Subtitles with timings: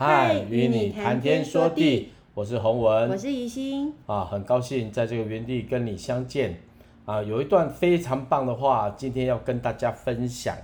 [0.00, 6.56] 嗨，与你谈天说地，我是洪文，我是怡心啊，很高兴在这个原地跟你相见
[7.04, 7.20] 啊。
[7.20, 10.56] 有一段非常棒的话，今天要跟大家分享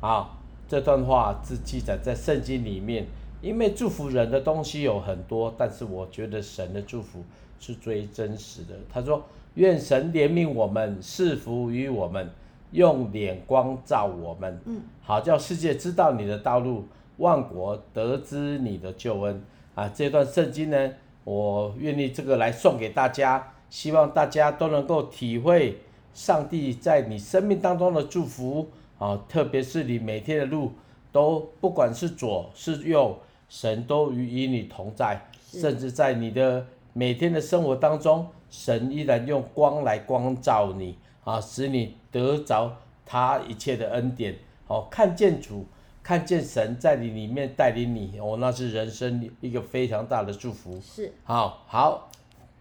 [0.00, 0.36] 啊。
[0.66, 3.06] 这段话是记载在圣经里面，
[3.40, 7.22] 因为祝福人的东西有很多，但是我觉得神的祝福
[7.60, 8.74] 是最真实的。
[8.92, 9.22] 他说
[9.54, 12.28] ：“愿神怜悯我们，赐福于我们，
[12.72, 16.86] 用脸光照我们，嗯，好叫世界知道你的道路。”
[17.20, 19.44] 万国得知你的救恩
[19.74, 19.86] 啊！
[19.94, 20.90] 这段圣经呢，
[21.22, 25.78] 我愿意这个来送给大家，希望大家都能够体会
[26.14, 28.66] 上帝在你生命当中的祝福
[28.98, 29.22] 啊！
[29.28, 30.72] 特别是你每天的路
[31.12, 33.18] 都不管是左是右，
[33.50, 42.74] 神都与与你同在，甚至在你的每天的生活当中，神依然用光来光照你啊，使你得着
[43.04, 45.66] 他一切的恩典，好看见主。
[46.10, 50.76] 看见神在你里面带领你，哦，那是人生一个非常大的祝福。
[50.80, 52.10] 是，好，好，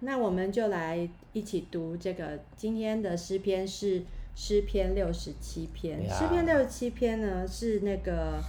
[0.01, 4.03] 那我们就来一起读这个今天的诗篇，是
[4.35, 6.07] 诗篇六十七篇。
[6.07, 8.39] 诗篇六十七篇呢，是那个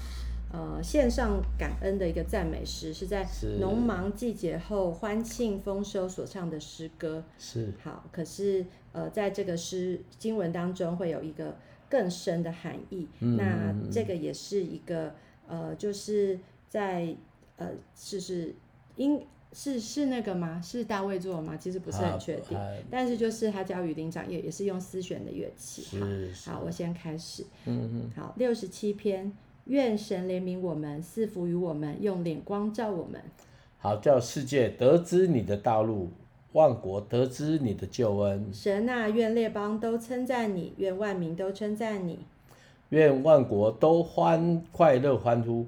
[0.53, 3.27] 呃献上感恩的一个赞美诗，是在
[3.59, 7.25] 农忙季节后欢庆丰收所唱的诗歌。
[7.39, 11.57] 是，好，可是呃在这个诗经文当中会有一个。
[11.91, 15.13] 更深的含义，嗯、那这个也是一个
[15.49, 16.39] 呃，就是
[16.69, 17.15] 在
[17.57, 18.55] 呃，是是
[18.97, 19.21] 应
[19.53, 20.63] 是是那个吗？
[20.63, 21.57] 是大卫做的吗？
[21.57, 22.57] 其实不是很确定，
[22.89, 25.99] 但是就是他教雨林长也也是用丝弦的乐器。
[26.47, 27.45] 好，好，我先开始。
[27.67, 28.11] 嗯嗯。
[28.15, 29.33] 好，六十七篇，
[29.65, 33.21] 愿神怜悯我们，赐福于我们，用脸光照我们。
[33.79, 36.11] 好，叫世界得知你的道路。
[36.53, 42.19] 万国得知你的救恩，神啊，愿列邦都称赞你，愿万民都称赞你，
[42.89, 45.65] 愿万国都欢快乐欢呼，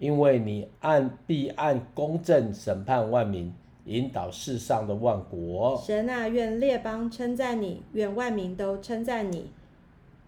[0.00, 3.52] 因为你按必按公正审判万民，
[3.84, 5.80] 引导世上的万国。
[5.86, 9.50] 神啊，愿列邦称赞你，愿万民都称赞你。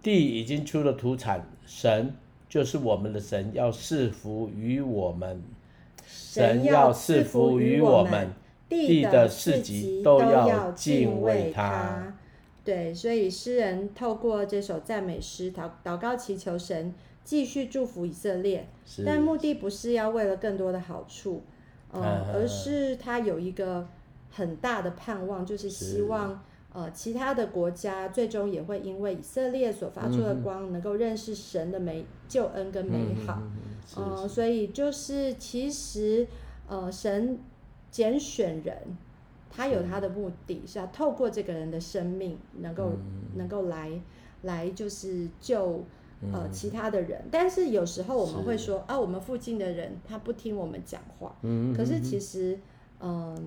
[0.03, 2.15] 地已经出了土产，神
[2.49, 5.43] 就是我们的神，要赐福于我们。
[6.07, 8.31] 神要赐福于我们。
[8.69, 12.15] 地的四极都要敬畏他。
[12.65, 18.67] 对，所以诗人透过这首赞美诗祷祷告祈求神继续祝福以色列，
[19.05, 21.45] 但目的不是要为了更多的好处，
[21.93, 23.87] 呃，而是他有一个
[24.33, 33.41] 很大的盼望，就是希望呃其他的国家最终也会因为以色列所发出的光，能够认识神的美救恩跟美好。
[33.95, 36.27] 呃，所以就是其实
[36.67, 37.39] 呃神。
[37.97, 38.77] 拣选人，
[39.49, 43.91] 他有他的目的，是要透过这个人的生命，能够、嗯、能够来
[44.43, 45.83] 来就是救
[46.31, 47.25] 呃其他的人。
[47.31, 51.35] 但是有时候我们会说啊，我们附近的人他不听我们讲话。
[51.41, 52.61] 嗯，可是其实
[53.01, 53.43] 嗯、呃，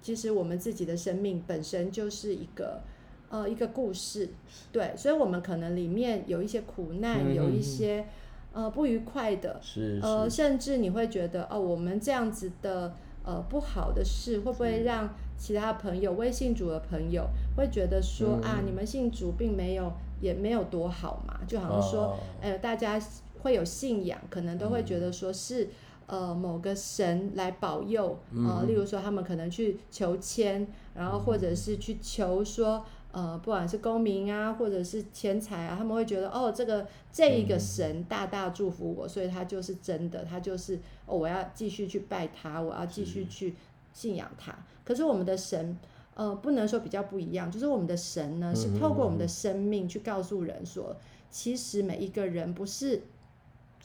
[0.00, 2.80] 其实我们自己的生命本身就是一个
[3.28, 4.30] 呃一个故事，
[4.72, 8.06] 对，所以我们可能里面有一些苦难，嗯、有一些
[8.54, 10.06] 呃不愉快的，是，是。
[10.06, 12.94] 呃，甚至你会觉得哦，我们这样子的。
[13.22, 21.40] 呃，不好的事会不会让其他朋友、微信主的朋友会觉得说、嗯、啊，你们信主并没有，也没有多好嘛？
[21.46, 23.00] 就好像说，哦、呃，大家
[23.42, 25.64] 会有信仰，可能都会觉得说是、
[26.06, 32.84] 嗯、呃某个神来保佑，呃，例如说他们可能去求签，然后或者是去求说。
[33.12, 43.54] 呃，不管是公民啊，或者是钱财啊，他们会觉得哦，这个这一个神大大祝福我，嗯、所以他就是真的，他就是哦，我要继续去拜他，我要继续去
[43.92, 44.56] 信仰他。
[44.84, 45.76] 可是我们的神，
[46.14, 50.96] 呃，不能说比较不一样，就是我们的神呢，是透过我们的生命去告诉人说，嗯、
[51.30, 53.02] 其实每一个人不是，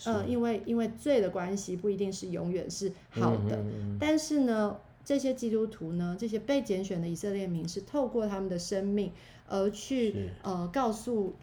[0.04, 4.78] 呃，因为因为罪的关系，不一定是永远是好的，嗯嗯、但是呢。
[5.06, 9.12] 这些基督徒呢，这些被拣选的以色列民是透过他们的生命
[9.48, 11.36] 而去呃告诉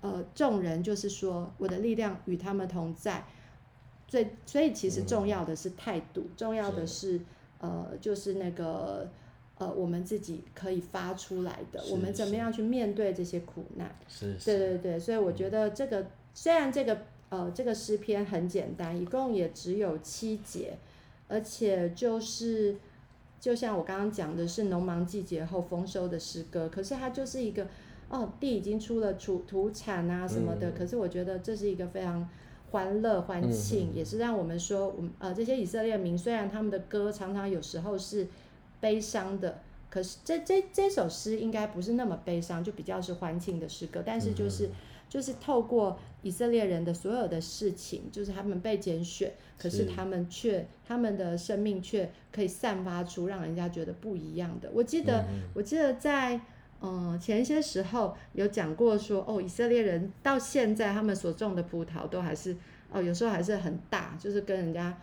[0.00, 3.22] 呃众人，就是说我的力量与他们同在。
[4.08, 7.20] 最所以其实重要的是态度，嗯、重要的是，是
[7.58, 9.06] 呃就是那个
[9.58, 13.94] 呃我们自己可以发出来的，我们怎么样去面对这些苦难？
[14.08, 14.98] 是，是，对对对。
[14.98, 20.78] 所以我觉得这个、嗯、虽然这个呃这个诗篇很简单，一共也只有七节，
[21.28, 22.76] 而且就是。
[23.40, 27.66] 就像我刚刚讲的是农忙季节后丰收的诗歌，可是它就是一个
[28.10, 30.68] 哦，地已经出了土土产啊什么的。
[30.68, 32.28] 嗯、可是我觉得这是一个非常
[32.70, 38.28] 欢乐欢庆，嗯、也是让我们说，我们呃这些以色列民虽然他们的歌常常有时候是
[38.78, 44.02] 悲伤的，可是这这这首诗应该不是那么悲伤，就比较是欢庆的诗歌。
[44.04, 44.68] 但是就是
[45.10, 54.70] 就是透过以色列人的所有的事情，就是他们被拣选，可是他们却他们的生命却可以散发出让人家觉得不一样的。
[54.72, 56.36] 我记得，嗯、我记得在
[56.80, 62.56] 嗯、呃、前一些时候有讲过说，哦，以色列人到现在他们所种的葡萄都还是
[62.90, 64.96] 哦，有时候还是很大，就是跟人家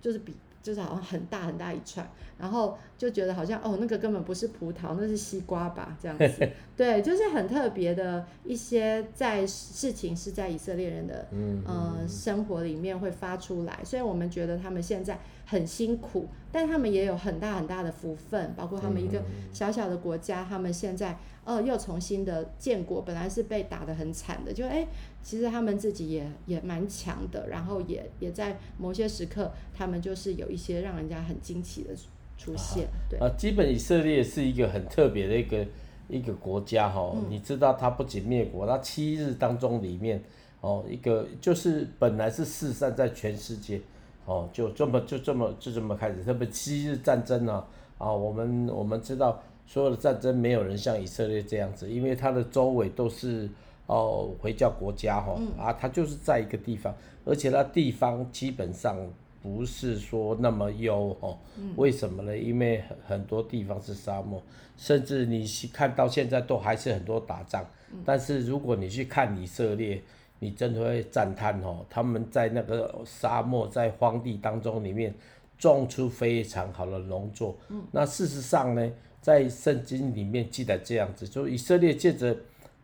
[0.00, 0.34] 就是比。
[0.62, 2.06] 就是好像很大很大一串，
[2.40, 6.48] 然后就觉得好像哦，那个根本不是葡萄，那是西瓜吧，这样子。
[6.76, 19.22] 对，就是很特别的一些在事情是在以色列人的嗯、呃、生活里面会发出来，虽然我们觉得他们现在很辛苦，但他们也有很大很大的福分，包括他们一个
[19.52, 21.18] 小小的国家，他们现在。
[21.42, 24.86] 呃，又重新的建国，本来是被打得很惨的，就哎，
[25.22, 31.96] 其实他们自己也也蛮强的，然后也也在某些时刻，他们就是有一些让人家很惊奇的
[32.40, 32.88] 出现。
[33.10, 35.66] 对啊，基本以色列是一个很特别的一个
[36.08, 40.22] 一个国家哈、哦嗯，你知道它不仅灭国，它七日当中里面
[40.62, 43.80] 哦，一个就是本来是四散在全世界
[44.24, 47.52] 哦，就这么就这么就这么开始，特别七日战争呢
[47.98, 49.42] 啊，啊，我们我们知道。
[49.66, 53.48] 所有的战争没有人像以色列这样子，因为它的周围都是
[53.86, 56.92] 哦回教国家哈、嗯、啊，它就是在一个地方，
[57.24, 58.96] 而且它地方基本上
[59.42, 61.72] 不是说那么优哦、嗯。
[61.76, 62.36] 为什么呢？
[62.36, 64.42] 因为很很多地方是沙漠，
[64.76, 67.64] 甚至你看到现在都还是很多打仗。
[68.04, 70.02] 但是如果你去看以色列，
[70.38, 75.14] 你真的会赞叹哦，他们在那个沙漠在荒地当中里面
[75.58, 77.56] 种出非常好的农作。
[77.90, 78.90] 那事实上呢？
[79.22, 82.34] 在圣经里面记载这样子，就以色列借着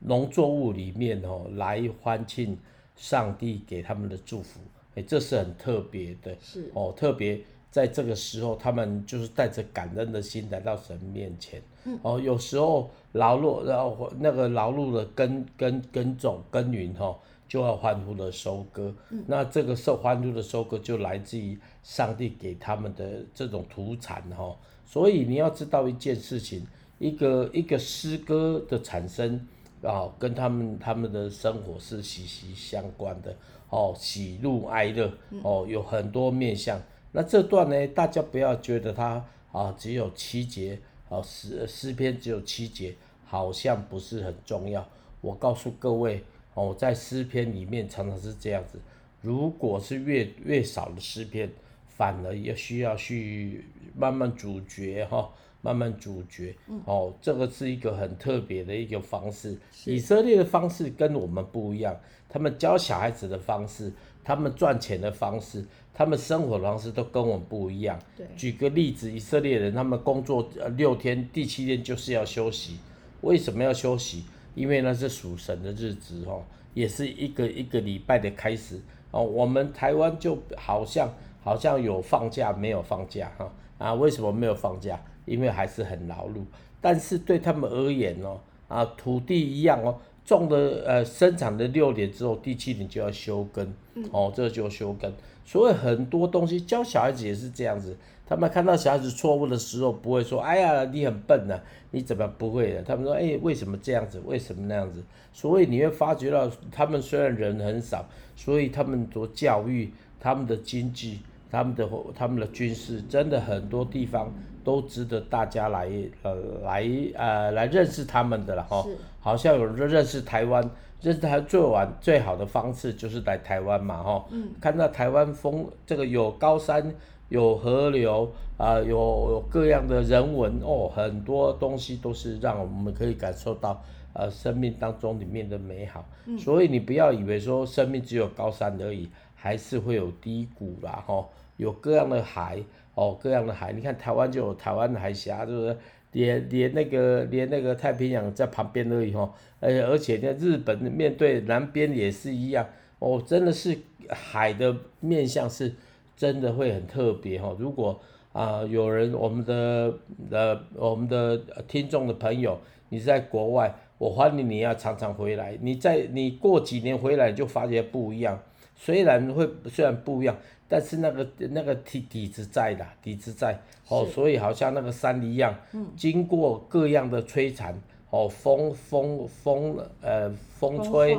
[0.01, 2.59] 农作物里面哦来欢庆
[2.95, 4.61] 上帝给他们的祝福，
[4.97, 6.69] 哎，这是很特别的，是。
[6.75, 7.41] 哦，特别
[7.71, 17.17] 在这个时候，他们就是带着感恩的心来到神面前，嗯、哦，有时候劳碌，然后那个劳碌的耕耕耕种耕耘哈，
[17.47, 24.57] 就要欢呼的收割，嗯、那这个受欢呼的收割就来自于上帝给他们的这种土产哈。
[24.87, 26.67] 所以你要知道一件事情，
[26.99, 29.47] 一个一个诗歌的产生
[29.83, 33.37] 啊，跟他们他们的生活是息息相关的
[33.71, 36.81] 哦，喜怒哀乐哦，有很多面相。
[37.13, 40.79] 那这段呢，大家不要觉得它啊只有七节
[41.09, 44.87] 啊诗诗篇只有七节，好像不是很重要。
[45.21, 46.23] 我告诉各位
[46.55, 48.79] 哦，在诗篇里面常常是这样子，
[49.21, 51.51] 如果是越越少的诗篇。
[51.97, 53.65] 反而要需要去
[53.95, 55.31] 慢慢咀嚼哈，
[55.67, 56.81] 慢慢咀嚼、嗯。
[56.85, 59.59] 哦，这个是一个很特别的一个方式。
[59.85, 61.99] 以色列的方式跟我们不一样，
[62.29, 63.93] 他们教小孩子的方式，
[64.23, 67.99] 他们赚钱的方式，他们生活的方式都跟我们不一样。
[68.37, 72.79] 举个例子，以色列人他们工作六天，第七天就是要休息。
[73.23, 74.25] 为什么要休息？
[74.55, 76.43] 因为那是属神的日子哦，
[76.75, 78.81] 也是一个一个礼拜的开始
[79.11, 79.23] 哦。
[79.23, 81.13] 我们台湾就好像。
[81.47, 83.49] 好像有放假没有放假哈
[83.79, 83.95] 啊？
[83.95, 85.01] 为什么没有放假？
[85.27, 86.43] 因为还是很劳碌。
[86.81, 93.75] 但是对他们而言哦啊，土地一样哦，种的呃生产的六年之后，第七年就要休耕
[94.11, 95.13] 哦，这就休耕。
[95.45, 97.97] 所以很多东西教小孩子也是这样子，
[98.27, 102.83] 他们看到小孩子错误的时候，不会说哎呀你很笨呐、啊，你怎么不会的？
[102.83, 104.21] 他们说哎为什么这样子？
[104.25, 105.03] 为什么那样子？
[105.33, 111.21] 所以你会发觉到，他们虽然人很少，所以他们做教育，他们的经济。
[111.51, 114.33] 他们的他们的军事真的很多地方
[114.65, 115.89] 都值得大家来
[116.23, 116.35] 呃
[116.65, 118.85] 来呃来认识他们的了哈，
[119.21, 120.63] 好像有人认识台湾，
[121.01, 124.25] 认识台最晚最好的方式就是来台湾嘛哈，
[124.61, 126.93] 看到台湾风这个有高山
[127.29, 128.25] 有河流
[128.57, 133.81] 啊、呃、有有各样的人文哦，很多东西都是让我们可以感受到
[134.13, 136.05] 呃生命当中里面的美好，
[136.37, 139.09] 所以你不要以为说生命只有高山而已。
[139.37, 142.59] 还是会有低谷啦，吼，有各样的海，
[142.95, 143.73] 哦，各样的海。
[143.73, 145.77] 你看台湾就有台湾的海峡，就是
[146.11, 149.33] 连连那个连那个太平洋在旁边而已，吼。
[149.61, 152.67] 而而且呢，日本面对南边也是一样，
[152.99, 153.79] 哦，真的是
[154.09, 155.73] 海的面向是
[156.17, 157.55] 真的会很特别，吼。
[157.59, 158.01] 如果
[158.33, 159.99] 啊、有人我们的
[160.31, 165.57] 呃我们的听众的朋友，你在国外，我欢迎你要常常回来。
[165.63, 168.39] 你在你过几年回来就发觉不一样。
[168.77, 170.37] 虽然会虽然不一样，
[170.69, 177.75] 但是那个那个底底子在的，底子在哦，所以好像那个山一样，嗯、经过各样的摧残
[178.11, 181.19] 哦，风风风呃风吹，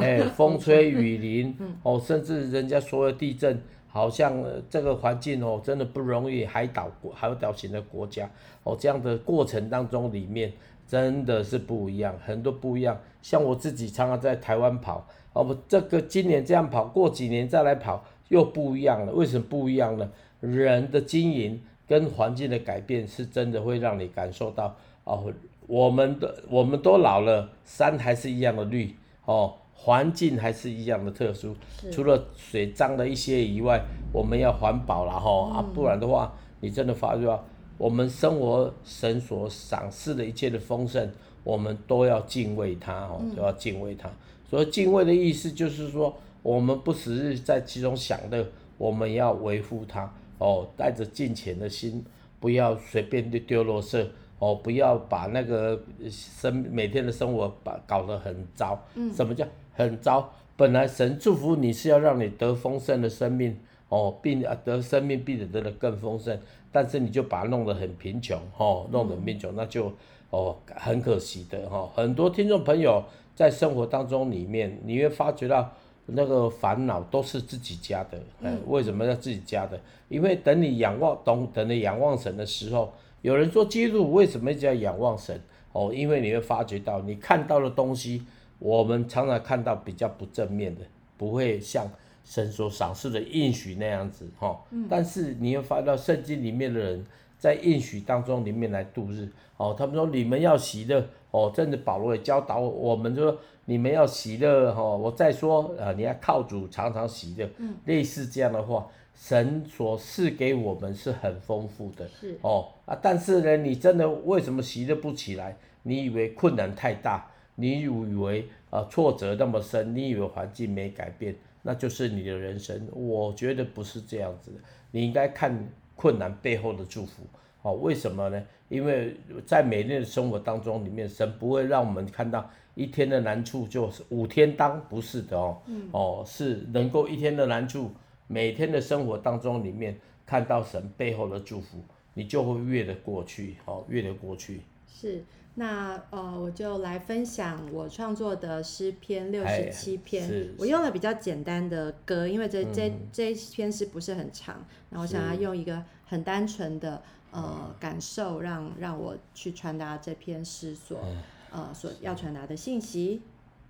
[0.00, 8.28] 哎风，风吹雨淋 哦，甚至人家说的地震，好像这个环境哦真的不容易，海岛国海岛型的国家
[8.64, 10.52] 哦这样的过程当中里面，
[10.88, 12.98] 真的是不一样，很多不一样。
[13.20, 19.12] 像我自己常常在台湾跑，哦不，这个今年这样跑，过几年再来跑又不一样了。
[19.12, 20.10] 为什么不一样呢？
[20.40, 25.30] 人的经营跟环境的改变是真的会让你感受到哦，
[25.66, 28.94] 我们的我们都老了，山还是一样的绿
[29.26, 31.54] 哦，环境还是一样的特殊，
[31.92, 37.44] 除了水脏了一些以外，我们要环保了哈、哦嗯、啊，不然的话，你真的发觉
[37.78, 41.10] 我们生活神所赏赐的一切的丰盛，
[41.44, 44.10] 我们都要敬畏它哦，都要敬畏它。
[44.50, 48.44] 所以敬畏的意思就是说，我们不只是在其中享乐，
[48.76, 50.12] 我们要维护它。
[50.38, 52.04] 哦，带着敬虔的心，
[52.38, 54.08] 不要随便的丢落色
[54.38, 58.80] 哦，不要把那个生每天的生活把搞得很糟。
[58.94, 59.12] 嗯。
[59.12, 60.32] 什么叫很糟？
[60.56, 63.56] 本来神祝福你是要让你得丰盛的生命
[63.88, 66.38] 哦，病啊得生命，并且得的更丰盛，
[66.70, 69.92] 但是你就把它弄得很贫穷哦，弄得很贫穷，那就
[70.30, 71.90] 哦很可惜的哈、哦。
[71.94, 73.02] 很多听众朋友
[73.34, 75.70] 在生活当中里面，你会发觉到。
[76.10, 79.78] 那个烦恼都是自己家的，嗯，为什么要自己家的？
[80.08, 82.90] 因为等你仰望，懂，等你仰望神的时候，
[83.20, 85.38] 有人说基督为什么一直要仰望神？
[85.72, 88.22] 哦，因为你会发觉到，你看到的东西，
[88.58, 90.80] 我们常常看到比较不正面的，
[91.18, 91.86] 不会像
[92.28, 94.60] 神所赏赐的应许那样子，哈。
[94.88, 97.06] 但是你会发觉到圣经里面的人
[97.38, 103.38] 在应许当中里面来度日，哦，他们说你们要喜乐，哦，真的保罗也教导我们就说。
[103.70, 115.54] 你们要喜乐哈，我再说呃，你要靠主常常喜乐，嗯，类似这样的话，神所赐给我们是很丰富的，是哦啊，但是呢，你真的为什么喜乐不起来？
[115.82, 122.88] 你以为困难太大，你以为啊挫折那么深，你以为环境没改变，那就是你的人生。
[122.92, 124.58] 我觉得不是这样子的，
[124.90, 127.22] 你应该看困难背后的祝福。
[127.62, 128.42] 哦，为什么呢？
[128.68, 132.48] 因为在每天的生活当中里面，神不会让我们看到。
[132.74, 137.90] 一天的难处就是五天当，不是的哦，嗯、哦，是能够一天的难处，
[138.28, 141.82] 每天的生活当中里面看到神背后的祝福，
[142.14, 144.60] 你就会越得过去，哦，越得过去。
[144.86, 145.24] 是，
[145.58, 161.00] 那呃，我就来分享我创作的诗篇六十七篇，我用了比较简单的歌，因为这这、嗯、这一篇诗不是很长，然后我想要用一个很单纯的呃感受让，让让我去传达这篇诗所。
[161.04, 163.22] 嗯呃，所要传达的信息。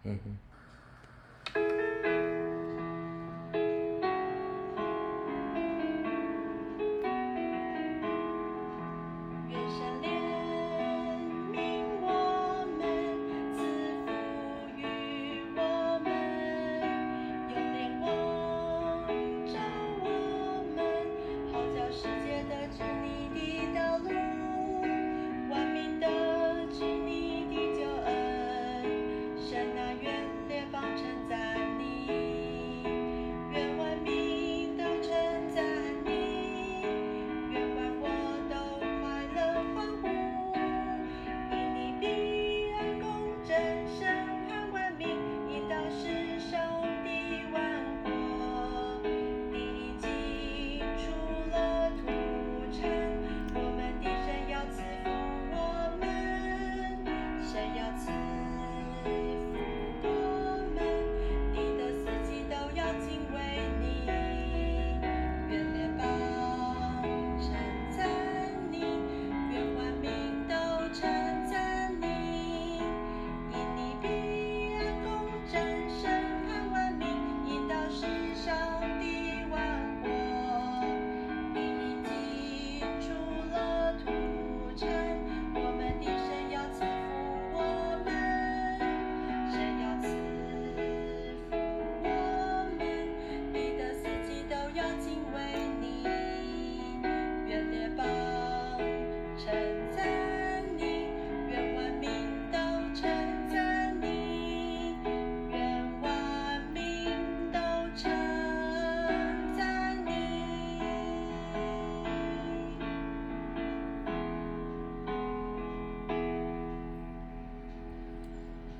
[0.02, 2.17] 嗯哼。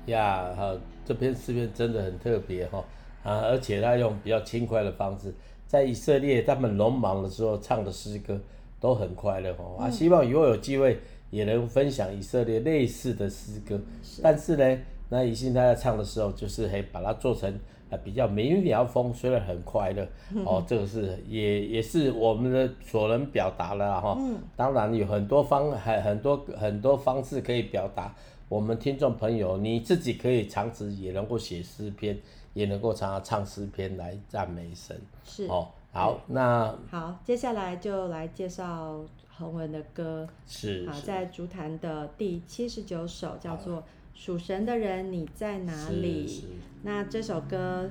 [0.09, 0.75] 呀，哈，
[1.05, 2.83] 这篇诗篇真的很特别哈，
[3.23, 5.33] 啊，而且他用比较轻快的方式，
[5.65, 8.39] 在以色列他们农忙的时候唱的诗歌
[8.79, 10.99] 都很快乐哈，啊，希望以后有机会
[11.29, 13.79] 也能分享以色列类似的诗歌，
[14.21, 14.77] 但是呢，
[15.09, 17.51] 那以信他在唱的时候，就是嘿把它做成
[17.89, 20.07] 啊，比较民谣风，虽然很快乐，
[20.45, 24.15] 哦，这个是也也是我们的所能表达了哈。
[24.19, 24.37] 嗯。
[24.55, 28.13] 当然有很多方很很多很多方式可以表达。
[28.49, 32.19] 我们听众朋友，你自己可以长词也能够写诗篇，
[32.53, 34.99] 也能够常常唱诗篇来赞美神。
[35.23, 35.45] 是。
[35.45, 40.27] 哦，好，那好，接下来就来介绍恒文的歌。
[40.47, 40.89] 是。
[40.89, 43.81] 好，在竹坛的第七十九首叫做。
[44.15, 46.43] 属神的人，你在哪里？
[46.83, 47.89] 那这首歌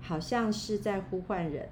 [0.00, 1.68] 好像是在呼唤人，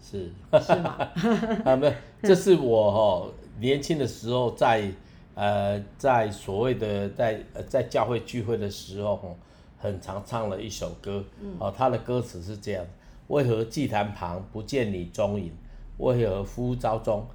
[0.00, 0.30] 是
[0.62, 0.96] 是吗？
[1.62, 3.30] 啊，没有，这是我哈
[3.60, 4.90] 年轻的时候在
[5.34, 9.36] 呃在所谓的在呃在教会聚会的时候，
[9.78, 11.24] 很常唱了一首歌。
[11.58, 12.84] 哦，他的歌词是这样：
[13.28, 15.52] 为何祭坛旁不见你踪影？
[15.98, 17.26] 为何呼召中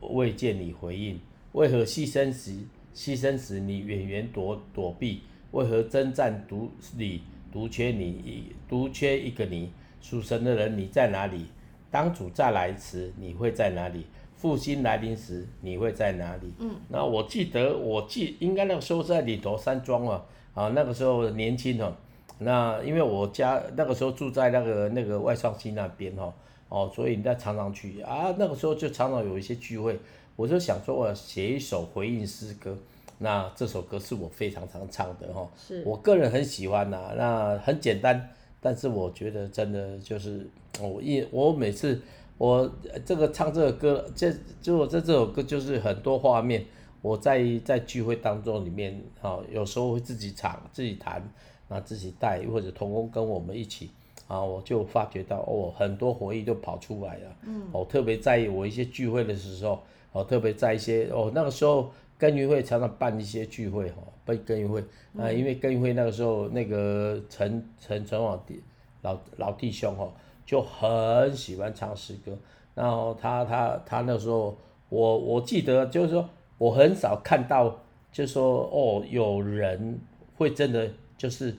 [0.00, 1.20] 未见你回应？
[1.52, 2.52] 为何牺牲时？
[2.94, 9.70] 牺牲时你远远躲躲避，为何征战独你独缺你一独缺一个你？
[10.00, 11.46] 属神的人你在哪里？
[11.90, 14.06] 当主再来时你会在哪里？
[14.40, 16.50] 复兴来临时你会在哪里？
[16.60, 21.92] 嗯，那我记得我记应该那个时候在里头山庄啊，啊那个时候年轻哦，
[22.38, 26.32] 那因为我家那个时候住在那个那个外双溪那边哦，
[26.70, 28.00] 哦所以你在常常去。
[28.00, 29.98] 啊，那个时候就常常有一些聚会。
[30.36, 32.74] 我就想说，我要写一首回应诗歌，
[33.18, 35.82] 那这首歌是我非常常唱的哈，是。
[35.84, 37.12] 我个人很喜欢呐。
[37.14, 40.48] 那很简单，但是我觉得真的就是
[40.80, 42.00] 我一我每次
[42.40, 44.32] 我这个唱这个歌，这
[44.62, 46.64] 就我这这首歌就是很多画面。
[47.02, 51.22] 我在在聚会当中里面啊，有时候会自己唱自己弹，
[51.68, 53.90] 啊自己带或者同工跟我们一起
[54.26, 57.36] 啊，我就发觉到哦，很多回忆都跑出来了。
[57.42, 59.78] 嗯，我特别在意我一些聚会的时候。
[60.12, 64.82] 哦，特别在一些哦，那个时候耕耘会常常办一些聚会哈，办耕耘会
[65.16, 68.60] 啊，因为耕耘会那个时候那个陈陈陈老弟
[69.02, 70.12] 老老弟兄哈，
[70.50, 72.36] 就很喜欢唱诗歌，
[72.74, 76.28] 然后他他他那时候我我记得就是说
[76.58, 77.68] 我很少看到
[78.10, 80.00] 就是说哦有人
[80.36, 81.54] 会真的就是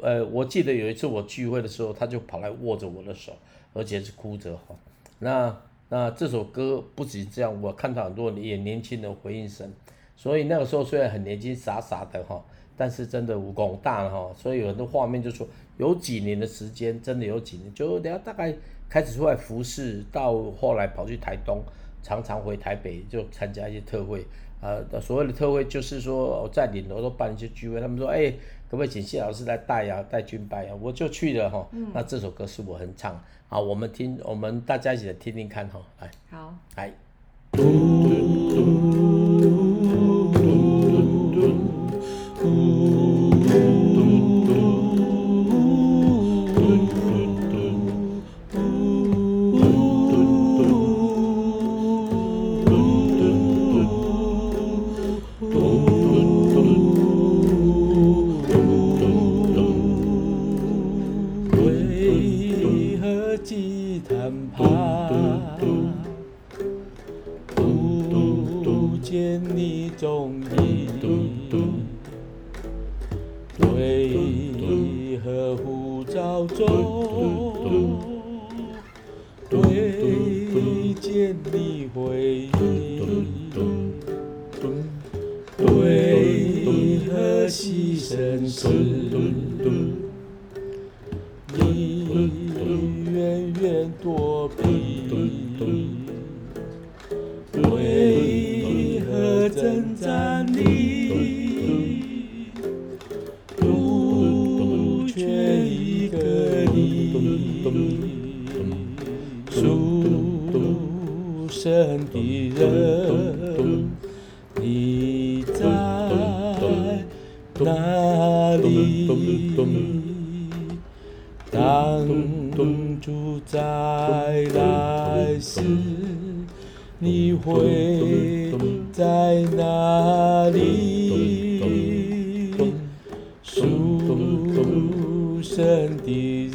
[0.00, 3.32] 呃，我记得有一次我聚会的时候，他就跑来握着我的手，
[3.72, 4.76] 而且是哭着哈，
[5.18, 5.56] 那。
[5.88, 9.70] 那这首歌不仅这样，我看到很多也年轻人回应神，
[10.16, 12.42] 所以那个时候虽然很年轻傻傻的哈，
[12.76, 15.46] 但是真的武功大了哈，所以有很多画面就说
[15.78, 18.54] 有几年的时间，真的有几年，就等下大概
[18.88, 21.62] 开始出来服侍，到后来跑去台东，
[22.02, 24.24] 常常回台北就参加一些特会，
[24.60, 28.30] 呃，所谓的特会就是说我在领头都办一些聚会，他们说哎，
[28.70, 33.22] 可不可以请谢老师来带呀，带军拜呀，我就去了哈，那这首歌是我很唱。
[33.48, 36.90] 好，我们听，我们大家一起来听听看哈，来，好，来。
[76.22, 77.98] 笑中，
[79.50, 83.90] 对见你回应，
[85.56, 89.01] 对何牺牲时。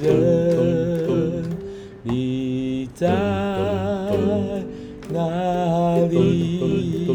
[0.01, 1.43] 人，
[2.03, 3.07] 你在
[5.11, 7.07] 哪里？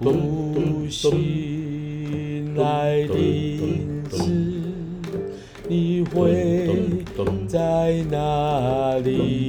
[0.00, 3.14] 呼吸来的
[4.10, 4.18] 字，
[5.68, 6.84] 你会
[7.48, 9.43] 在哪里？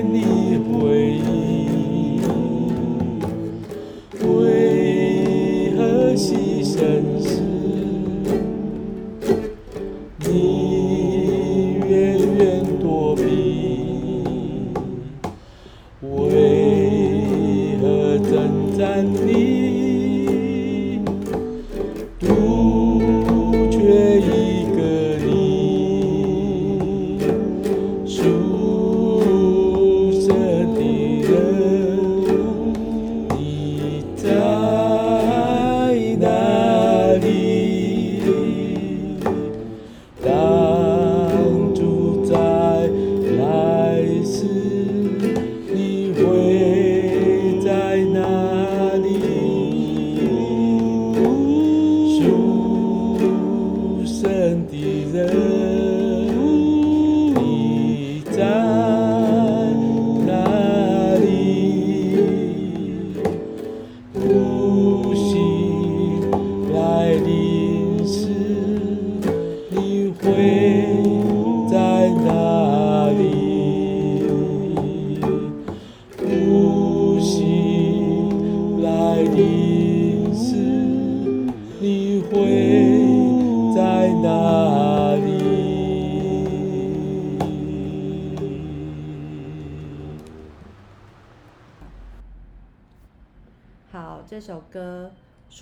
[0.00, 0.91] 你回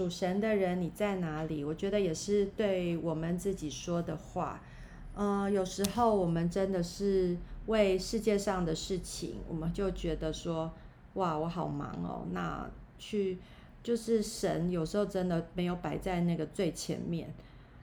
[0.00, 1.62] 属神的人，你在哪里？
[1.62, 4.62] 我觉得也是对我们自己说的话。
[5.14, 7.36] 嗯、呃，有时候我们真的是
[7.66, 10.72] 为世界上的事情，我们就觉得说，
[11.14, 12.24] 哇，我好忙哦。
[12.32, 12.66] 那
[12.98, 13.36] 去
[13.82, 17.28] 就是神有时候真的没有摆在那个最前面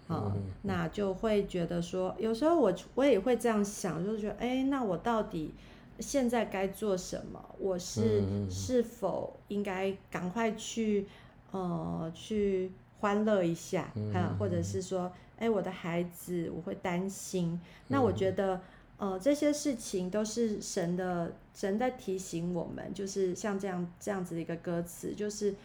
[0.07, 5.53] 啊、呃，那就会觉得说，有时候我我也会这样想，就是觉得，哎，那我到底？
[5.99, 7.43] 现在该做什么？
[7.57, 11.07] 我是是否应该赶快去
[11.51, 14.35] 呃去欢乐一下啊？
[14.39, 17.59] 或者是说，哎，我的孩子，我会担心。
[17.87, 18.61] 那我觉得
[18.97, 25.55] 呃这些事情都是神的神在提醒我们，就是像这样这样子的一个歌词，就是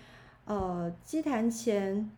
[0.44, 2.10] 呃祭坛前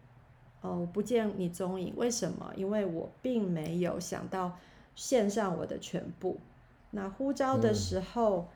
[0.60, 2.52] 哦、呃、不见你踪影，为什么？
[2.56, 4.58] 因为我并没有想到
[4.94, 6.38] 献上我的全部。
[6.90, 8.48] 那呼召的时候，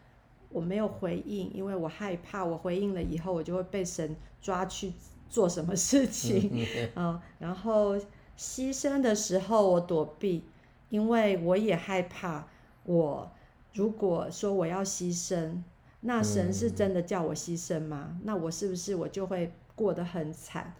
[0.50, 4.92] 我没有回应，嗯，因为我害怕，我回应了以后，我就会被神抓去
[5.28, 7.96] 做什么事情，啊， 嗯，然后
[8.36, 10.44] 牺牲的时候，我躲避，
[10.88, 12.46] 因为我也害怕，
[12.84, 13.30] 我
[13.74, 15.62] 如果说我要牺牲，
[16.00, 18.08] 那神是真的叫我牺牲吗？
[18.12, 20.74] 嗯，那我是不是我就会过得很惨？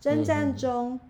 [0.00, 1.00] 征战中，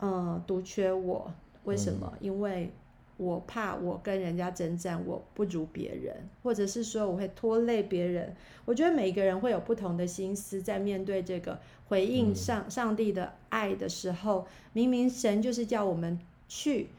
[0.00, 1.32] 嗯，独缺我，
[1.64, 2.12] 为什么？
[2.14, 2.72] 嗯，因为。
[3.18, 8.34] 我怕我跟人家征战，我不如别人，或者是说我会拖累别人。
[8.64, 16.90] 我觉得每个人会有不同的心思，在面对这个回应上上帝的爱的时候，明明神就是叫我们去，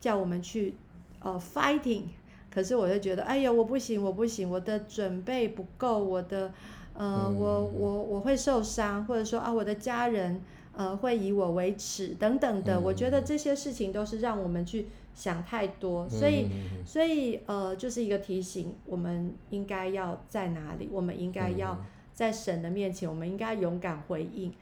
[0.00, 0.74] 叫我们去，
[1.20, 2.06] 呃，fighting，
[2.52, 6.52] 可是我就觉得，哎呀，我不行，我不行，我的准备不够，我的，
[6.94, 10.40] 呃，我我我会受伤，或者说啊，我的家人，
[10.74, 12.80] 呃，会以我为耻等等的。
[12.80, 14.88] 我觉得这些事情都是让我们去。
[15.14, 16.48] 想太多，所以，
[16.86, 20.88] 所以，呃，就是一个提醒，我们应该要在哪里？
[20.90, 21.78] 我们应该要
[22.14, 24.52] 在神的面前，我们应该勇敢回应。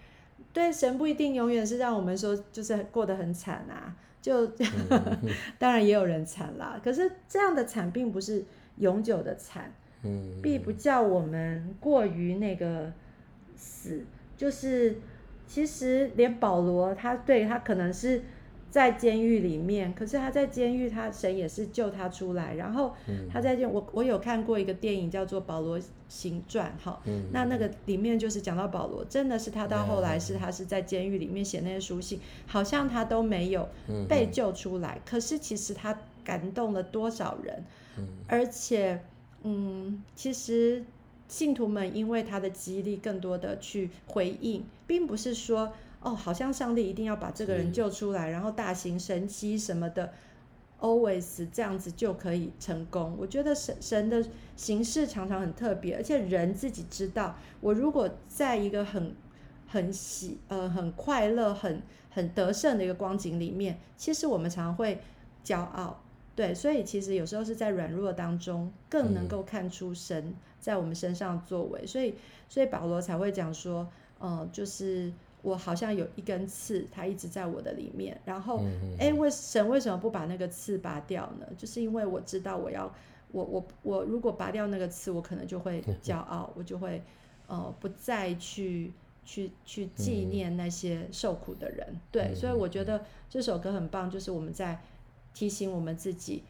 [0.52, 4.44] 对，神不一定永远是让我们说，就是过得很惨啊，就
[5.58, 6.80] 当然也有人惨啦。
[6.82, 8.44] 可是这样的惨并不是
[8.78, 12.92] 永久的惨，嗯并不叫我们过于那个
[13.54, 14.04] 死。
[14.36, 14.98] 就是
[15.46, 18.22] 其实连保罗，他对他可能是。
[18.70, 22.54] 在监狱里面，可是他在监狱，他神也是救他出来。
[22.54, 22.94] 然后
[23.28, 27.02] 他在这，我我有看过一个电影叫做《保罗行传》哈，
[27.32, 33.68] 那那个里面就是讲到保罗，真的是他到后来是他是在监狱里面写那些书信，好像他都没有
[34.08, 37.64] 被救出来，可是其实他感动了多少人，
[38.28, 39.00] 而且
[39.42, 40.84] 嗯，其实
[41.26, 45.72] 信徒们因为他的激励，更多的去回应，并不是说。
[46.00, 50.12] 哦，好像上帝一定要把这个人救出来，然后大行神迹什么的。
[50.82, 53.14] always 这样子就可以成功。
[53.20, 54.24] 我觉得神神的
[54.56, 59.14] 形式常常很特别，而且人自己知道，我如果在一个很
[59.68, 64.98] 很喜呃很快乐、很很得胜的一个光景里面，其实我们常常会
[65.44, 66.00] 骄傲，
[66.34, 72.14] 对，所以其实有时候是在软弱当中更能够看出神在我们身上的作为，所以
[72.48, 73.86] 所以保罗才会讲说，
[74.18, 75.12] 呃，就是。
[75.42, 78.20] 我好像有一根刺，它一直在我的里面。
[78.24, 78.62] 然后，
[78.98, 81.46] 哎，为神为什么不把那个刺拔掉呢？
[81.56, 82.92] 就是因为我知道我要，
[83.32, 87.02] 我我我如果拔掉那个刺，我可能就会 骄傲，我就会
[87.46, 88.92] 呃不再去
[89.24, 91.86] 去去纪念那些受苦的人。
[92.12, 94.78] 对，所以我觉得这首歌很棒，就是我们在
[95.32, 96.42] 提醒我们自己，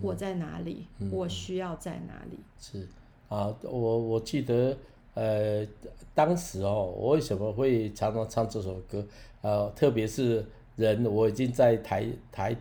[0.00, 2.38] 我在哪里，我需要在哪里。
[2.58, 2.88] 是
[3.28, 4.76] 啊，我我记得。
[5.14, 5.66] 呃，
[6.14, 9.04] 当时哦，我为什么会常常唱这首歌？
[9.42, 10.44] 呃，特别是
[10.76, 12.56] 人，我已经在台台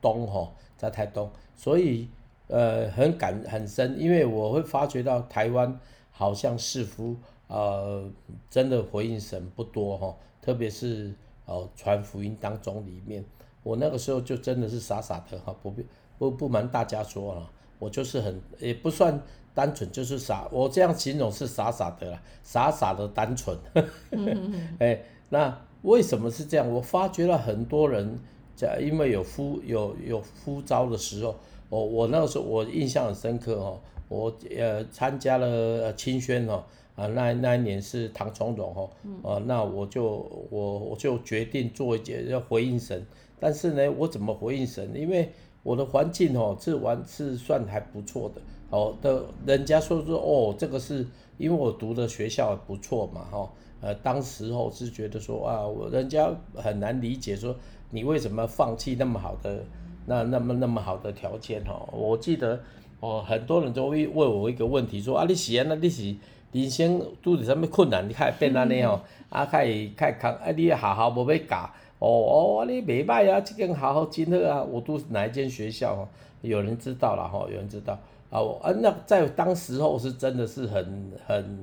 [0.00, 2.08] 东哈、哦，在台东，所以
[2.46, 5.76] 呃很感很深，因为我会发觉到台湾
[6.12, 7.16] 好像似乎
[7.48, 8.08] 呃
[8.48, 11.12] 真的回应神不多哈、哦，特别是
[11.46, 13.24] 哦传福音当中里面，
[13.64, 15.74] 我那个时候就真的是傻傻的哈，不
[16.16, 19.20] 不不瞒大家说了，我就是很也不算。
[19.58, 23.58] 单纯就是傻，我这样形容是傻傻的啦，傻傻的单纯。
[24.78, 26.72] 哎，那为什么是这样？
[26.72, 28.20] 我发觉了很多人
[28.54, 31.34] 在因为有呼有有呼召的时候，
[31.70, 36.62] 我我那个时候我印象很深刻哦，我呃参加了青宣哦，
[36.94, 38.88] 啊那那一年是唐崇荣哦，
[39.28, 43.04] 啊那我就我我就决定做一件要回应神，
[43.40, 44.88] 但是呢，我怎么回应神？
[44.94, 45.32] 因为
[45.64, 48.40] 我的环境哦是完是算还不错的。
[48.70, 51.06] 哦的，人家说说哦，这个是
[51.38, 53.50] 因为我读的学校不错嘛，哈，
[53.80, 57.56] 呃，当时候是觉得说啊，我人家很难理解说
[57.90, 59.64] 你为什么放弃那么好的
[60.04, 61.88] 那那么那么好的条件哈。
[61.92, 62.60] 我记得
[63.00, 66.14] 哦，很多人都会问我一个问题说啊，你是啊，那你是
[66.52, 69.00] 人生拄着什么困难，你开始变安尼哦，
[69.30, 76.08] 啊，开始开始啊，你好好无要教，哦哦，你袂歹啊，这间好好真好啊，我读哪一间学校哦？
[76.42, 77.98] 有人知道了哈，有人知道。
[78.30, 81.58] 啊，我啊，那在当时候是真的是很很，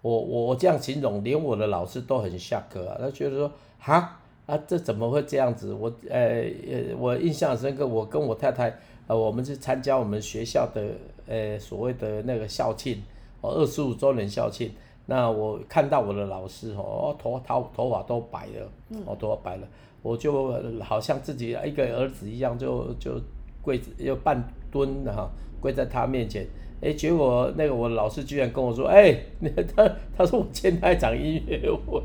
[0.00, 5.74] 我我我这样形容，连我的老师都很下课啊，他觉得说，哈啊，这怎么会这样子？
[5.74, 8.74] 我呃呃，我印象深刻，我跟我太太，
[9.06, 10.82] 呃，我们去参加我们学校的
[11.26, 13.02] 呃所谓的那个校庆，
[13.42, 14.72] 哦，二十五周年校庆，
[15.04, 18.66] 那我看到我的老师哦，头头头发都白了，
[19.04, 19.68] 哦，头发白了，
[20.00, 20.50] 我就
[20.82, 23.20] 好像自己一个儿子一样就，就就
[23.60, 25.28] 跪着要半蹲哈。
[25.60, 26.46] 跪在他面前，
[26.80, 29.16] 哎，结果那个我老师居然跟我说，哎，
[29.76, 32.02] 他他说我欠他一场音乐会，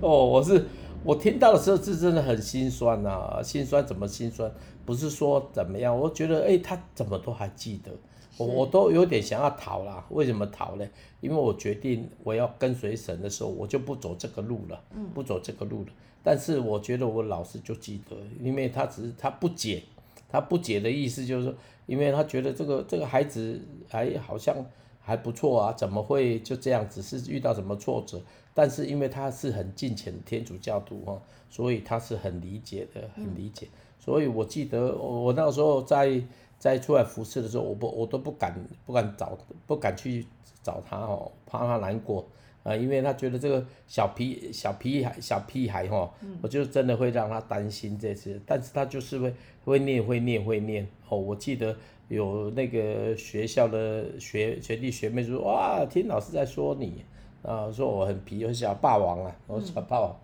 [0.00, 0.64] 哦，我是
[1.04, 4.50] 我听到的时候是真的很心酸呐、啊，心酸怎么心酸？
[4.84, 7.90] 不是说怎么样，我觉得哎，他怎么都还记得，
[8.36, 10.86] 我我都有点想要逃啦，为什么逃呢？
[11.20, 14.80] 因为我决定我要跟随神的时候，我就不走这个路了，
[15.14, 15.88] 不走这个路了。
[16.24, 19.82] 但是我觉得我老师就记得，因为他只是他不解。
[20.28, 21.54] 他不解的意思就是说，
[21.86, 24.56] 因为他觉得这个这个孩子还好像
[25.00, 26.88] 还不错啊，怎么会就这样？
[26.88, 28.20] 只是遇到什么挫折？
[28.54, 33.66] 但是因为他是很敬虔的天主教徒哈，所以他是很理解的，很理解。
[33.98, 36.22] 所以我记得我那时候在
[36.58, 40.26] 在出来服侍的时候，我不我都不敢不敢找不敢去
[40.62, 42.24] 找他哦，怕他难过。
[42.62, 46.08] 啊，因为他觉得这个小屁小屁孩小屁孩哈，
[46.40, 51.18] 我就真的会让他担心这次，但是他就是会会念会念会念哦。
[51.18, 57.02] 我记得有那个学校的学学弟学妹说，哇，听老师在说你
[57.42, 60.16] 啊，说我很皮，我小霸王啊，我小霸王。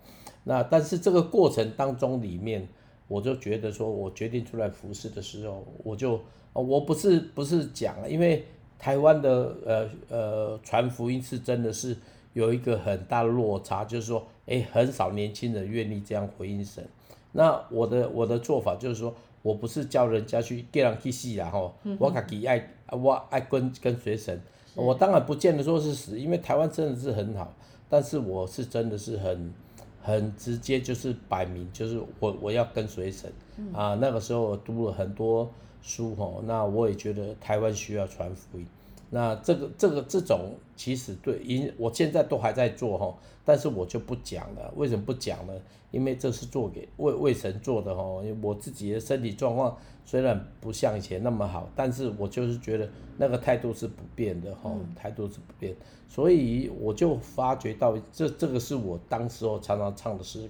[0.45, 2.65] 那但是这个过程当中里面，
[3.09, 6.21] 我就觉得说我决定出来服侍的时候，我就
[6.53, 8.45] 我不是不是讲，因为
[8.77, 11.97] 台湾的呃呃传福音是真的是。
[12.33, 16.87] 有一个很大的落差，就是说，哎，很少年轻人愿意这样回应神。
[17.31, 24.39] 那我的我的做法就是说，我不是叫人家去叫人去死啦吼，我自己爱我爱跟跟随神。
[24.75, 27.53] 我当然不见得说是死，因为台湾真的是很好，
[27.89, 29.53] 但是我是真的是很
[30.01, 33.31] 很直接，就是摆明就是我我要跟随神
[33.73, 33.95] 啊。
[33.95, 35.49] 那个时候我读了很多
[35.81, 38.65] 书吼，那我也觉得台湾需要传福音。
[39.09, 44.71] 那这个这个这种其实对，因我现在都还在做哈，但是我就不讲了。
[44.75, 45.53] 为什么不讲呢？
[45.91, 48.03] 因为这是做给为为神做的哈。
[48.23, 55.75] 因为我自己的身体状况虽然不像以前那么好，但是我就是觉得那个态度是不变的哈，态度是不变。
[56.07, 60.49] 所以我就发觉到这这个是我当时候常常唱的诗歌，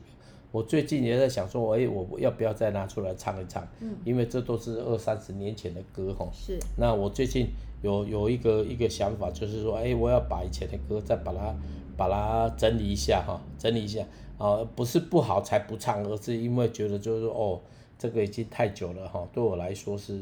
[0.51, 3.67] 我最近也在想说，哎，我要不要再拿出来唱一唱？
[3.81, 6.27] 嗯，因为这都是二三十年前的歌吼。
[6.33, 6.57] 是。
[6.75, 7.47] 那我最近
[7.83, 11.55] 有有一个一个想法，就是说，哎，我要把以前的歌再把它
[11.95, 14.03] 把它整理一下哈，整理一下
[14.39, 17.61] 啊，不是不好才不唱，而是因为觉得就是说哦，
[17.99, 20.21] 这个已经太久了哈，对我来说是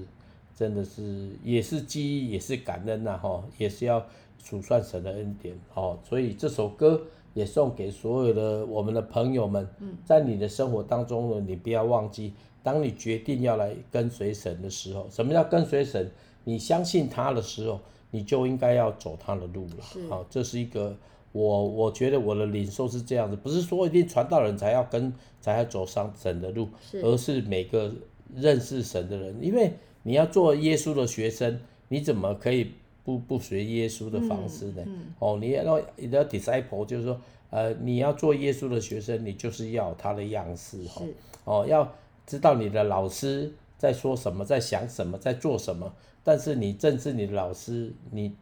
[0.54, 4.06] 真的是也是记忆，也是感恩呐哈，也是要
[4.44, 7.02] 数算神的恩典哦，所以这首歌。
[7.38, 16.10] 也送给所有的我们的朋友们，嗯在你的生活当中呢，你不要忘记，当你决定要来跟随神的时候，什么叫跟随神？
[16.44, 20.10] 你相信他的时候，你就应该要走他的路了。
[20.10, 20.98] 好，这是一个
[21.32, 26.68] 我我觉得我的领受是这样子，不是说一定传道人才要跟才要走上神的路，
[27.04, 27.94] 而是每个
[28.34, 32.72] 认识神的人，因为你要做耶稣的学生，你怎么可以？
[33.08, 34.84] 不不学耶稣的方式呢？
[34.86, 37.18] 嗯嗯、哦，你要你的 disciple 就是说，
[37.50, 41.02] 呃，你要做耶稣的学生，你就是要他的样式哈。
[41.46, 41.90] 哦，要
[42.26, 45.90] 知道你的老师在说什么，在想什么，在做什么。
[46.22, 48.36] 但是你正是你的老师，你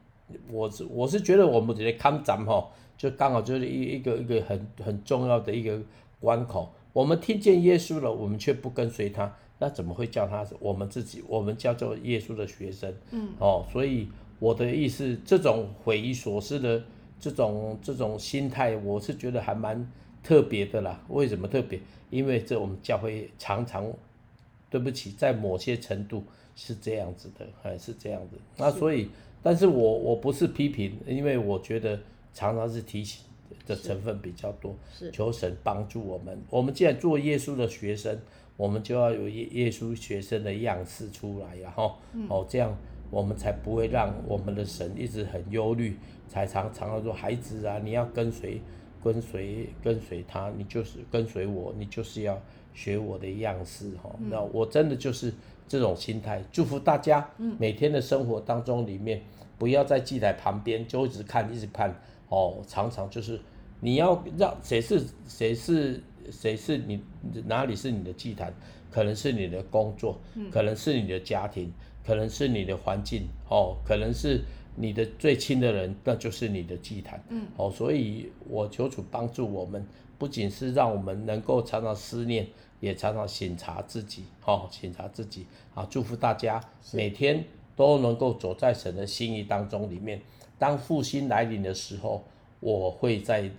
[0.52, 5.80] 我是我是觉得我们这些看展哈，就刚好就是一一个一个很很重要的一个
[6.20, 6.74] 关口。
[6.92, 11.24] 我们听见耶稣了，我们却不跟随他，那怎么会叫他我们自己？
[11.28, 12.92] 我们叫做耶稣的学生。
[13.12, 13.30] 嗯。
[13.38, 14.08] 哦，所以。
[14.40, 16.84] 我的意思，这种匪夷所思的
[17.20, 19.90] 这种这种心态，我是觉得还蛮
[20.22, 21.02] 特别的啦。
[21.08, 21.80] 为什么特别？
[22.10, 23.92] 因为这我们教会常常，
[24.70, 26.24] 对不起，在某些程度
[26.56, 28.38] 是这样子的，还是这样子。
[28.58, 29.10] 那所以，
[29.42, 32.00] 但是我我不是批评，因为我觉得
[32.34, 33.24] 常常是提醒
[33.66, 34.76] 的成分比较多。
[35.12, 36.38] 求神帮助我们。
[36.50, 38.20] 我们既然做耶稣的学生，
[38.58, 41.96] 我们就要有耶耶稣学生的样式出来，然后
[42.28, 42.78] 哦这样。
[43.10, 48.62] 我们才不会让我们的神一直很忧虑，才常常常说孩子啊，你要跟随，
[49.04, 52.42] 跟随，跟随他，你就是跟随我，你就是要
[52.74, 54.10] 学我的样式哈。
[54.20, 55.34] 嗯、那我真的就是
[55.68, 59.22] 这种心态，祝福大家每天的生活当中里面，
[59.58, 61.96] 不要在祭台旁边就一直看，一直看
[62.30, 63.40] 哦，常常就是
[63.80, 67.02] 你要让谁是谁是谁是你
[67.46, 68.54] 哪里是你的祭坛，
[68.90, 70.20] 可能是你的工作，
[70.52, 71.72] 可能是你的家庭。
[72.06, 74.42] 可能是你的环境哦，可能是
[74.76, 77.24] 你的最亲的人，那就是你的祭坛。
[77.30, 79.86] 嗯，哦，所以我求主帮助我们，
[80.18, 82.46] 不仅是让我们能够常常思念，
[82.80, 85.46] 也常常省察自己，哦，省察自己。
[85.74, 86.62] 啊，祝福大家
[86.94, 87.44] 每天
[87.76, 90.22] 都能够走在神的心意当中里面。
[90.58, 92.24] 当复兴来临的时候，
[92.60, 93.50] 我会在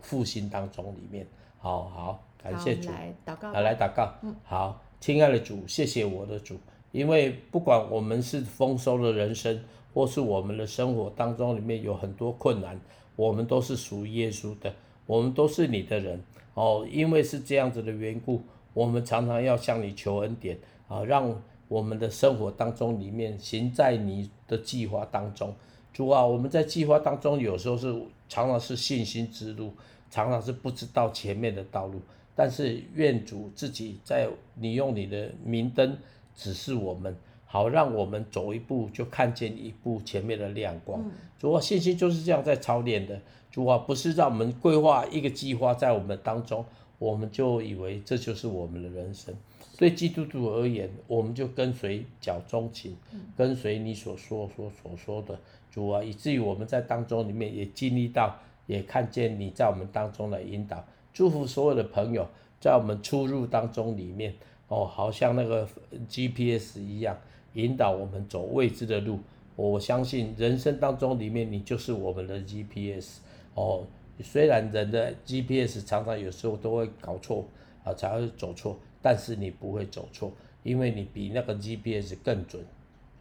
[0.00, 1.26] 复兴当中里面。
[1.58, 2.88] 好好，感谢主。
[2.90, 3.52] 来祷告。
[3.52, 4.14] 来祷告。
[4.22, 6.56] 嗯，好，亲爱的主，谢谢我的主。
[6.96, 12.80] 因为不管我们是丰收的人生，或是我们的生活当中里面有很多困难，
[13.16, 16.18] 我们都是属耶稣的，我们都是你的人
[16.54, 16.86] 哦。
[16.90, 18.40] 因为是这样子的缘故，
[18.72, 20.56] 我们常常要向你求恩典
[20.88, 25.54] 啊，让我们的生活当中里面行在你的计划当中。
[25.92, 27.92] 主啊，我们在计划当中有时候是
[28.26, 29.70] 常常是信心之路，
[30.10, 32.00] 常常是不知道前面的道路，
[32.34, 35.94] 但是愿主自己在你用你的明灯。
[36.36, 41.00] 指示我们，好让我们走一步就看见一步前面的亮光。
[41.02, 43.18] 嗯、主啊，信心就是这样在操练的。
[43.50, 46.64] 主啊，不是让我们规划一个计划在我们当中，
[46.98, 49.34] 我们就以为这就是我们的人生。
[49.78, 55.38] 对基督徒而言，我们就跟随脚踪情，嗯、跟随你所说所所说的。
[55.70, 60.84] 主啊，以至于我们在当中里面也经历到，也看见你在我们当中的引导。
[61.14, 62.28] 祝福所有的朋友
[62.60, 64.34] 在我们出入当中里面。
[64.68, 65.68] 哦，好像那个
[66.08, 67.16] GPS 一样，
[67.54, 69.20] 引导我们走未知的路。
[69.54, 73.20] 我相信人生当中里面，你就是我们的 GPS。
[73.54, 73.86] 哦，
[74.22, 77.46] 虽然人的 GPS 常常有时候都会搞错
[77.84, 82.62] 啊，才会走错，但是你不会走错，因为你比那个 GPS 更准。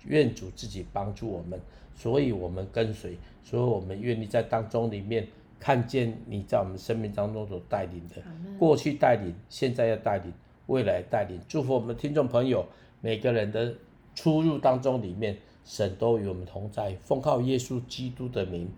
[0.08, 1.60] 愿主自己帮助我们，
[1.96, 5.28] 所以我们跟随，所以我们愿意在当中里面
[5.60, 8.22] 看见你在我们生命当中所带领的，
[8.60, 10.32] 过去带领，现在要带领。
[10.67, 12.65] 未来带领，祝福我们听众朋友
[13.01, 13.73] 每个人的
[14.13, 18.69] 出入当中里面，神都与我们同在，奉靠耶稣基督的名，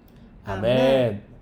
[0.43, 1.36] 阿门。